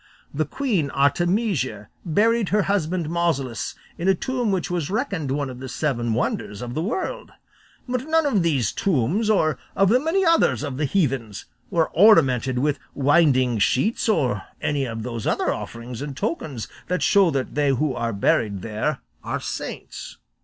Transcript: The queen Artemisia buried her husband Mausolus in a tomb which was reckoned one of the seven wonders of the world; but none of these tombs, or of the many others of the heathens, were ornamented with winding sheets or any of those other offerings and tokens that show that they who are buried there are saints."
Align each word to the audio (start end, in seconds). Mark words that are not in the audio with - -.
The 0.33 0.45
queen 0.47 0.89
Artemisia 0.89 1.89
buried 2.03 2.49
her 2.49 2.63
husband 2.63 3.07
Mausolus 3.07 3.75
in 3.99 4.07
a 4.07 4.15
tomb 4.15 4.51
which 4.51 4.71
was 4.71 4.89
reckoned 4.89 5.29
one 5.29 5.47
of 5.47 5.59
the 5.59 5.69
seven 5.69 6.15
wonders 6.15 6.63
of 6.63 6.73
the 6.73 6.81
world; 6.81 7.33
but 7.87 8.07
none 8.09 8.25
of 8.25 8.41
these 8.41 8.71
tombs, 8.71 9.29
or 9.29 9.59
of 9.75 9.89
the 9.89 9.99
many 9.99 10.25
others 10.25 10.63
of 10.63 10.77
the 10.77 10.85
heathens, 10.85 11.45
were 11.69 11.91
ornamented 11.91 12.57
with 12.57 12.79
winding 12.95 13.59
sheets 13.59 14.09
or 14.09 14.41
any 14.59 14.85
of 14.85 15.03
those 15.03 15.27
other 15.27 15.53
offerings 15.53 16.01
and 16.01 16.17
tokens 16.17 16.67
that 16.87 17.03
show 17.03 17.29
that 17.29 17.53
they 17.53 17.69
who 17.69 17.93
are 17.93 18.11
buried 18.11 18.63
there 18.63 19.01
are 19.23 19.39
saints." 19.39 20.17